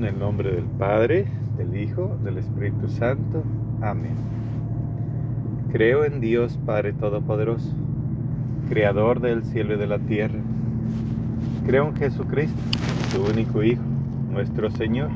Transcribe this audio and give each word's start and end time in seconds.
En 0.00 0.06
el 0.06 0.18
nombre 0.18 0.50
del 0.50 0.64
Padre, 0.64 1.26
del 1.58 1.76
Hijo, 1.76 2.16
del 2.24 2.38
Espíritu 2.38 2.88
Santo. 2.88 3.42
Amén. 3.82 4.14
Creo 5.72 6.06
en 6.06 6.20
Dios 6.20 6.58
Padre 6.64 6.94
Todopoderoso, 6.94 7.70
Creador 8.70 9.20
del 9.20 9.44
cielo 9.44 9.74
y 9.74 9.76
de 9.76 9.86
la 9.86 9.98
tierra. 9.98 10.38
Creo 11.66 11.88
en 11.88 11.96
Jesucristo, 11.96 12.58
su 13.12 13.22
único 13.24 13.62
Hijo, 13.62 13.82
nuestro 14.32 14.70
Señor, 14.70 15.10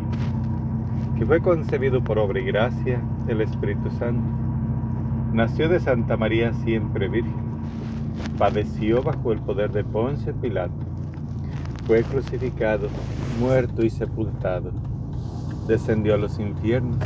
que 1.19 1.25
fue 1.25 1.41
concebido 1.41 2.05
por 2.05 2.19
obra 2.19 2.41
y 2.41 2.45
gracia 2.45 3.01
del 3.27 3.41
Espíritu 3.41 3.91
Santo. 3.93 4.23
Nació 5.33 5.71
de 5.71 5.81
Santa 5.81 6.19
María 6.19 6.53
siempre 6.63 7.09
Virgen. 7.09 7.33
Padeció 8.37 9.03
bajo 9.03 9.33
el 9.33 9.39
poder 9.39 9.73
de 9.73 9.83
Ponce 9.83 10.35
Pilato. 10.35 10.94
Fue 11.87 12.03
crucificado 12.03 12.89
muerto 13.39 13.85
y 13.85 13.91
sepultado, 13.91 14.71
descendió 15.69 16.15
a 16.15 16.17
los 16.17 16.39
infiernos. 16.39 16.97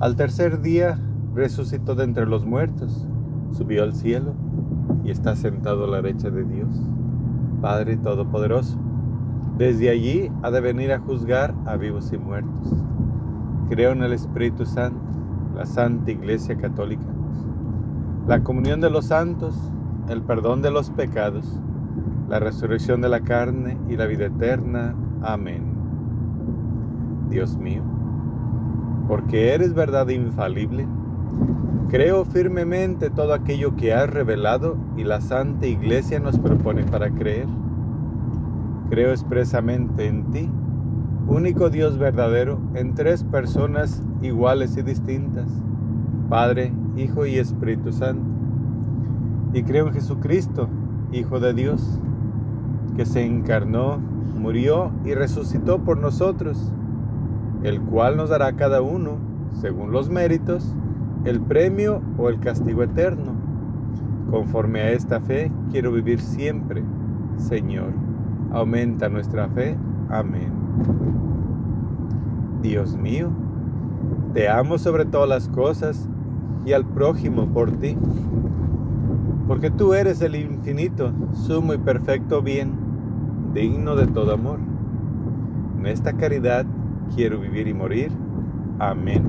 Al 0.00 0.16
tercer 0.16 0.62
día 0.62 0.98
resucitó 1.34 1.94
de 1.94 2.04
entre 2.04 2.24
los 2.24 2.46
muertos, 2.46 3.06
subió 3.52 3.82
al 3.82 3.94
cielo 3.94 4.32
y 5.04 5.10
está 5.10 5.36
sentado 5.36 5.84
a 5.84 5.88
la 5.88 6.00
derecha 6.00 6.30
de 6.30 6.44
Dios, 6.44 6.68
Padre 7.60 7.98
Todopoderoso. 7.98 8.78
Desde 9.58 9.90
allí 9.90 10.30
ha 10.42 10.50
de 10.50 10.60
venir 10.62 10.90
a 10.90 11.00
juzgar 11.00 11.54
a 11.66 11.76
vivos 11.76 12.10
y 12.12 12.16
muertos. 12.16 12.72
Creo 13.68 13.92
en 13.92 14.02
el 14.02 14.14
Espíritu 14.14 14.64
Santo, 14.64 15.00
la 15.54 15.66
Santa 15.66 16.10
Iglesia 16.10 16.56
Católica, 16.56 17.06
la 18.26 18.42
comunión 18.42 18.80
de 18.80 18.88
los 18.88 19.06
santos, 19.06 19.54
el 20.08 20.22
perdón 20.22 20.62
de 20.62 20.70
los 20.70 20.88
pecados, 20.90 21.60
la 22.28 22.38
resurrección 22.38 23.00
de 23.00 23.08
la 23.08 23.20
carne 23.20 23.78
y 23.88 23.96
la 23.96 24.06
vida 24.06 24.26
eterna. 24.26 24.94
Amén. 25.22 25.74
Dios 27.28 27.56
mío, 27.56 27.82
porque 29.08 29.54
eres 29.54 29.74
verdad 29.74 30.08
infalible, 30.08 30.86
creo 31.88 32.24
firmemente 32.24 33.10
todo 33.10 33.34
aquello 33.34 33.74
que 33.76 33.92
has 33.92 34.08
revelado 34.08 34.76
y 34.96 35.04
la 35.04 35.20
Santa 35.20 35.66
Iglesia 35.66 36.20
nos 36.20 36.38
propone 36.38 36.84
para 36.84 37.10
creer. 37.10 37.48
Creo 38.90 39.10
expresamente 39.10 40.06
en 40.06 40.30
ti, 40.30 40.50
único 41.26 41.70
Dios 41.70 41.98
verdadero, 41.98 42.60
en 42.74 42.94
tres 42.94 43.24
personas 43.24 44.04
iguales 44.22 44.76
y 44.76 44.82
distintas, 44.82 45.48
Padre, 46.28 46.72
Hijo 46.96 47.26
y 47.26 47.38
Espíritu 47.38 47.92
Santo. 47.92 48.22
Y 49.52 49.62
creo 49.62 49.88
en 49.88 49.94
Jesucristo, 49.94 50.68
Hijo 51.12 51.40
de 51.40 51.54
Dios, 51.54 52.00
que 52.96 53.04
se 53.04 53.24
encarnó 53.24 53.98
murió 54.44 54.90
y 55.04 55.14
resucitó 55.14 55.78
por 55.78 55.98
nosotros, 55.98 56.70
el 57.62 57.80
cual 57.80 58.16
nos 58.16 58.28
dará 58.28 58.52
cada 58.54 58.82
uno, 58.82 59.16
según 59.60 59.90
los 59.90 60.10
méritos, 60.10 60.74
el 61.24 61.40
premio 61.40 62.02
o 62.18 62.28
el 62.28 62.38
castigo 62.40 62.82
eterno. 62.82 63.32
Conforme 64.30 64.80
a 64.80 64.90
esta 64.90 65.20
fe, 65.20 65.50
quiero 65.70 65.92
vivir 65.92 66.20
siempre, 66.20 66.82
Señor. 67.36 67.92
Aumenta 68.52 69.08
nuestra 69.08 69.48
fe. 69.48 69.76
Amén. 70.10 70.52
Dios 72.60 72.96
mío, 72.96 73.30
te 74.34 74.48
amo 74.48 74.78
sobre 74.78 75.04
todas 75.04 75.28
las 75.28 75.48
cosas 75.48 76.08
y 76.64 76.72
al 76.72 76.84
prójimo 76.84 77.46
por 77.46 77.72
ti, 77.72 77.96
porque 79.46 79.70
tú 79.70 79.94
eres 79.94 80.22
el 80.22 80.34
infinito, 80.34 81.12
sumo 81.32 81.74
y 81.74 81.78
perfecto 81.78 82.42
bien 82.42 82.83
digno 83.54 83.94
de 83.94 84.08
todo 84.08 84.34
amor. 84.34 84.58
En 85.78 85.86
esta 85.86 86.12
caridad 86.14 86.66
quiero 87.14 87.38
vivir 87.38 87.68
y 87.68 87.74
morir. 87.74 88.10
Amén. 88.80 89.22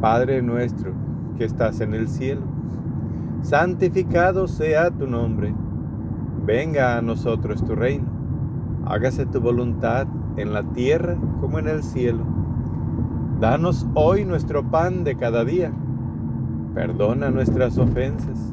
Padre 0.00 0.42
nuestro 0.42 0.92
que 1.38 1.44
estás 1.44 1.80
en 1.80 1.94
el 1.94 2.08
cielo, 2.08 2.42
santificado 3.42 4.48
sea 4.48 4.90
tu 4.90 5.06
nombre. 5.06 5.54
Venga 6.44 6.98
a 6.98 7.02
nosotros 7.02 7.64
tu 7.64 7.76
reino. 7.76 8.08
Hágase 8.86 9.24
tu 9.26 9.40
voluntad 9.40 10.08
en 10.36 10.52
la 10.52 10.64
tierra 10.64 11.16
como 11.40 11.58
en 11.58 11.68
el 11.68 11.82
cielo. 11.82 12.24
Danos 13.38 13.86
hoy 13.94 14.24
nuestro 14.24 14.68
pan 14.68 15.04
de 15.04 15.16
cada 15.16 15.44
día. 15.44 15.70
Perdona 16.74 17.30
nuestras 17.30 17.78
ofensas 17.78 18.52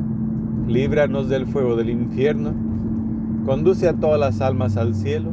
líbranos 0.67 1.29
del 1.29 1.47
fuego 1.47 1.75
del 1.75 1.89
infierno, 1.89 2.53
conduce 3.45 3.87
a 3.89 3.93
todas 3.93 4.19
las 4.19 4.41
almas 4.41 4.77
al 4.77 4.95
cielo, 4.95 5.31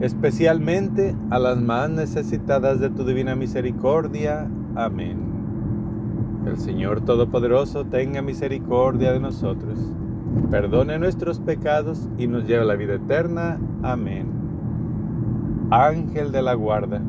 especialmente 0.00 1.14
a 1.30 1.38
las 1.38 1.60
más 1.60 1.90
necesitadas 1.90 2.80
de 2.80 2.90
tu 2.90 3.04
divina 3.04 3.34
misericordia. 3.34 4.48
Amén. 4.74 5.18
El 6.46 6.58
Señor 6.58 7.02
Todopoderoso 7.02 7.84
tenga 7.84 8.20
misericordia 8.22 9.12
de 9.12 9.20
nosotros, 9.20 9.78
perdone 10.50 10.98
nuestros 10.98 11.40
pecados 11.40 12.08
y 12.18 12.26
nos 12.26 12.46
lleve 12.46 12.62
a 12.62 12.66
la 12.66 12.74
vida 12.74 12.94
eterna. 12.94 13.58
Amén. 13.82 14.26
Ángel 15.70 16.32
de 16.32 16.42
la 16.42 16.54
guarda, 16.54 17.00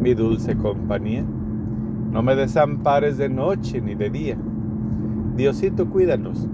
mi 0.00 0.14
dulce 0.14 0.56
compañía, 0.56 1.24
no 2.12 2.22
me 2.22 2.36
desampares 2.36 3.18
de 3.18 3.28
noche 3.28 3.80
ni 3.80 3.94
de 3.94 4.10
día 4.10 4.38
Diosito, 5.36 5.88
cuídanos. 5.88 6.48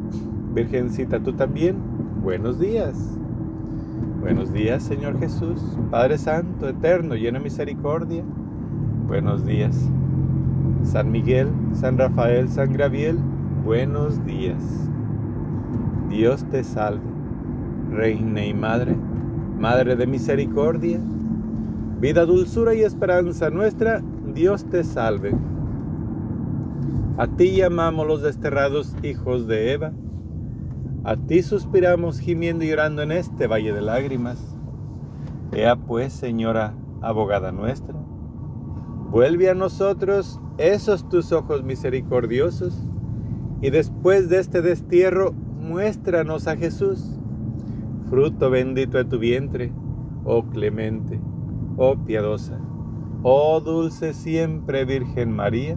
Virgencita, 0.54 1.20
tú 1.20 1.32
también. 1.32 1.76
Buenos 2.22 2.58
días. 2.58 3.18
Buenos 4.20 4.52
días, 4.52 4.82
Señor 4.82 5.18
Jesús. 5.18 5.60
Padre 5.90 6.18
Santo, 6.18 6.68
eterno, 6.68 7.14
lleno 7.14 7.38
de 7.38 7.44
misericordia. 7.44 8.22
Buenos 9.06 9.44
días. 9.44 9.88
San 10.84 11.10
Miguel, 11.10 11.48
San 11.74 11.96
Rafael, 11.96 12.48
San 12.48 12.72
Gabriel, 12.72 13.18
buenos 13.64 14.24
días. 14.26 14.62
Dios 16.08 16.44
te 16.50 16.64
salve, 16.64 17.02
Reina 17.90 18.44
y 18.44 18.52
Madre, 18.52 18.96
Madre 19.58 19.96
de 19.96 20.06
misericordia, 20.06 20.98
vida, 22.00 22.26
dulzura 22.26 22.74
y 22.74 22.82
esperanza 22.82 23.48
nuestra, 23.50 24.02
Dios 24.34 24.64
te 24.64 24.82
salve. 24.82 25.32
A 27.18 27.26
ti 27.26 27.56
llamamos 27.56 28.06
los 28.06 28.22
desterrados 28.22 28.96
hijos 29.02 29.46
de 29.46 29.72
Eva. 29.72 29.92
A 31.04 31.16
ti 31.16 31.42
suspiramos 31.42 32.18
gimiendo 32.18 32.64
y 32.64 32.68
llorando 32.68 33.02
en 33.02 33.12
este 33.12 33.46
valle 33.46 33.74
de 33.74 33.82
lágrimas. 33.82 34.56
Ea 35.52 35.76
pues, 35.76 36.14
Señora, 36.14 36.74
abogada 37.02 37.52
nuestra, 37.52 37.94
vuelve 39.10 39.50
a 39.50 39.54
nosotros 39.54 40.40
esos 40.56 41.06
tus 41.10 41.32
ojos 41.32 41.62
misericordiosos 41.62 42.82
y 43.60 43.68
después 43.68 44.30
de 44.30 44.38
este 44.38 44.62
destierro 44.62 45.32
muéstranos 45.32 46.48
a 46.48 46.56
Jesús, 46.56 47.20
fruto 48.08 48.48
bendito 48.48 48.96
de 48.96 49.04
tu 49.04 49.18
vientre, 49.18 49.70
oh 50.24 50.44
clemente, 50.44 51.20
oh 51.76 51.96
piadosa, 51.96 52.58
oh 53.22 53.60
dulce 53.60 54.14
siempre 54.14 54.86
Virgen 54.86 55.32
María 55.32 55.76